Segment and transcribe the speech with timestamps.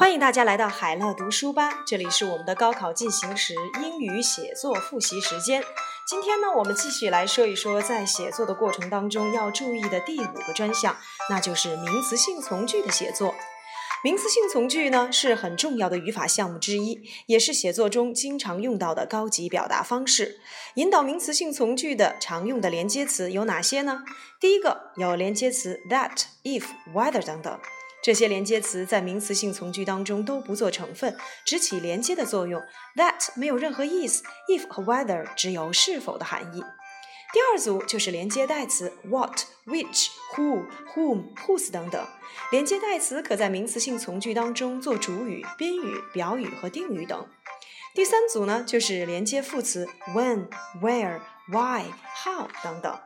[0.00, 5.62] 欢迎大家来到海乐读书吧，这里是我们的高考进行时英语写作复习时间。
[6.08, 10.96] 今天呢，我们继续来说一说在写作的过程当中要注意的第五个专项，
[11.28, 13.34] 那就是名词性从句的写作。
[14.02, 20.40] 名词性从句呢是很重要的语法项目之一，也是写作中经常用到的高级表达方式。
[20.76, 24.02] 引导名词性从句的常用的连接词有哪些呢？
[24.40, 26.64] 第一个有连接词 that、if、
[26.94, 27.60] whether 等等。
[28.02, 32.62] 这些连接词在名词性从句当中都不做成分，只起连接的作用。
[32.96, 36.64] That 没有任何意思，if 和 whether 只有是否的含义。
[37.32, 42.04] 第二组就是连接代词 what、which、who、whom、whose 等等。
[42.50, 47.28] 连接代词可在名词性从句当中做主语、宾语、表语和定语等。
[47.94, 50.48] 第三组呢，就是连接副词 when、
[50.80, 51.84] where、why、
[52.24, 52.98] how 等等。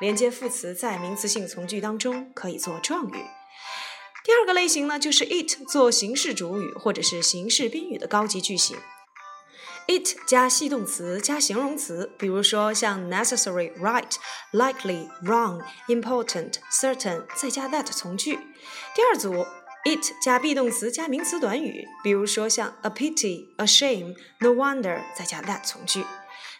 [0.00, 3.24] 连接副词在名词性从句当中可以做状语。
[4.24, 8.76] 第二个类型呢，就是 it 做形式主语或者是形式宾语的高级句型。
[9.88, 14.14] it 加系动词加形容词，比如说像 necessary、right、
[14.52, 18.38] likely、wrong、important、certain，再加 that 从句。
[18.94, 19.44] 第二组
[19.84, 26.04] it 加 be 动词加名词短语，比如说像 a pity、a shame、no wonder，再加 that 从句。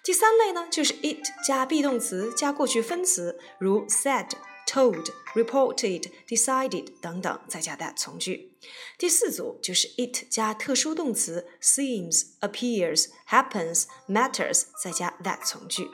[0.03, 4.31] 第三类呢，就是 it 加 be 动词加过去分词，如 said。
[4.66, 8.54] told, reported, decided 等等，再加 that 从句。
[8.98, 15.90] 第四组就是 it 加特殊动词 seems, appears, happens, matters，再加 that 从句。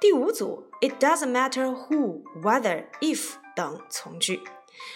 [0.00, 4.42] 第五组 it doesn't matter who, whether, if 等从句。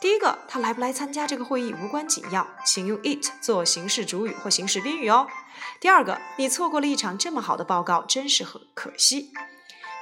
[0.00, 5.28] 第一个，他来不来参加这个会议无关紧要，请用 it 做形式主语或形式宾语哦。
[5.78, 9.30] 第二个，你错过了一场这么好的报告，真是很可惜。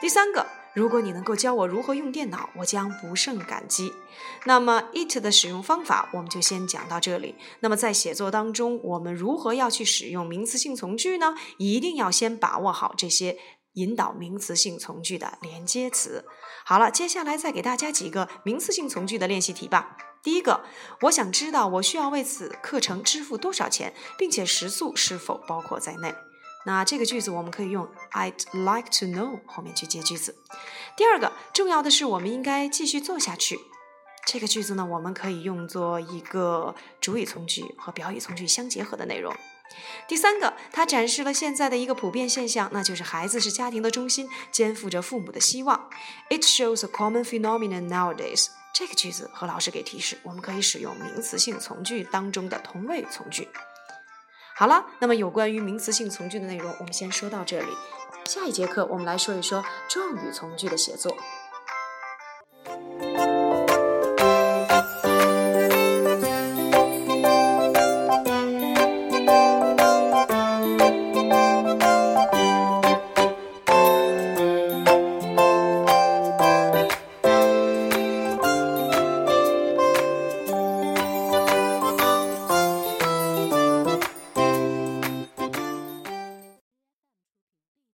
[0.00, 3.92] 第三个，如果你能够教我如何用电脑，我将不胜感激。
[4.46, 7.34] 那么 it 的使用方法，我们就先讲到这里。
[7.60, 11.34] 那么在写作当中，我们如何要去使用名词性从句呢？
[11.58, 13.36] 一定要先把握好这些。
[13.74, 16.24] 引导名词性从句的连接词。
[16.64, 19.96] 好了，接下来再给大家几个名词性从句的练习题吧。
[20.22, 20.64] 第一个，
[21.02, 26.14] 我想知道我需要为此课程支付多少钱，并且食宿是否包括在内。
[26.66, 30.36] 那这个句子我们可以用 I'd like to know 后面去接句子。
[30.94, 33.58] 第二个，重要的是我们应该继续做下去。
[34.26, 39.34] 这个句子呢，我们可以用作一个主语从句和表语从句相结合的内容。
[40.08, 45.88] 第三个，它展示了现在的一个普遍现象，那就是孩子是家庭的中心，肩负着父母的希望。
[46.28, 48.48] It shows a common phenomenon nowadays。
[48.72, 53.48] 这个句子和老师给提示，我们可以使用名词性从句当中的同位从句。
[54.54, 57.68] 好了，那么有关于名词性从句的内容，我们先说到这里。
[58.26, 61.16] 下一节课我们来说一说状语从句的写作。